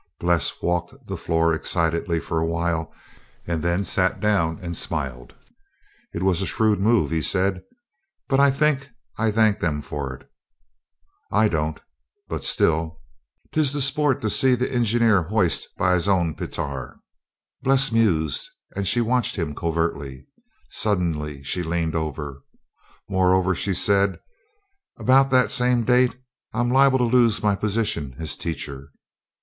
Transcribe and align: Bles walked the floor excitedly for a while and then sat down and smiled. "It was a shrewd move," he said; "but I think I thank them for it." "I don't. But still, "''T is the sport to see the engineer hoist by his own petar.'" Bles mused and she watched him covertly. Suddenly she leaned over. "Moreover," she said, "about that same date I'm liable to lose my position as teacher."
Bles 0.19 0.51
walked 0.63 0.95
the 1.05 1.15
floor 1.15 1.53
excitedly 1.53 2.19
for 2.19 2.39
a 2.39 2.45
while 2.47 2.91
and 3.45 3.61
then 3.61 3.83
sat 3.83 4.19
down 4.19 4.57
and 4.59 4.75
smiled. 4.75 5.35
"It 6.11 6.23
was 6.23 6.41
a 6.41 6.47
shrewd 6.47 6.79
move," 6.79 7.11
he 7.11 7.21
said; 7.21 7.61
"but 8.27 8.39
I 8.39 8.49
think 8.49 8.89
I 9.19 9.29
thank 9.29 9.59
them 9.59 9.79
for 9.79 10.11
it." 10.15 10.27
"I 11.31 11.47
don't. 11.47 11.79
But 12.27 12.43
still, 12.43 12.97
"''T 13.53 13.61
is 13.61 13.73
the 13.73 13.79
sport 13.81 14.23
to 14.23 14.29
see 14.31 14.55
the 14.55 14.73
engineer 14.73 15.21
hoist 15.21 15.67
by 15.77 15.93
his 15.93 16.07
own 16.07 16.33
petar.'" 16.33 16.99
Bles 17.61 17.91
mused 17.91 18.49
and 18.75 18.87
she 18.87 19.01
watched 19.01 19.35
him 19.35 19.53
covertly. 19.53 20.25
Suddenly 20.71 21.43
she 21.43 21.61
leaned 21.61 21.93
over. 21.95 22.41
"Moreover," 23.07 23.53
she 23.53 23.75
said, 23.75 24.19
"about 24.97 25.29
that 25.29 25.51
same 25.51 25.83
date 25.83 26.15
I'm 26.55 26.71
liable 26.71 26.97
to 26.97 27.03
lose 27.03 27.43
my 27.43 27.55
position 27.55 28.15
as 28.17 28.35
teacher." 28.35 28.89